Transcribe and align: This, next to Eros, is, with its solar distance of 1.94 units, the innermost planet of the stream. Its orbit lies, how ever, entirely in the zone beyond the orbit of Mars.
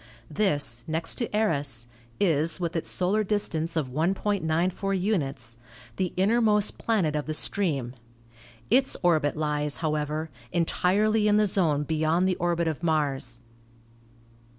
This, 0.31 0.83
next 0.87 1.13
to 1.19 1.29
Eros, 1.37 1.85
is, 2.19 2.59
with 2.59 2.75
its 2.75 2.89
solar 2.89 3.23
distance 3.23 3.75
of 3.75 3.91
1.94 3.91 4.99
units, 4.99 5.57
the 5.97 6.11
innermost 6.17 6.79
planet 6.79 7.15
of 7.15 7.27
the 7.27 7.35
stream. 7.35 7.93
Its 8.71 8.97
orbit 9.03 9.37
lies, 9.37 9.77
how 9.77 9.93
ever, 9.93 10.31
entirely 10.51 11.27
in 11.27 11.37
the 11.37 11.45
zone 11.45 11.83
beyond 11.83 12.27
the 12.27 12.35
orbit 12.37 12.67
of 12.67 12.81
Mars. 12.81 13.41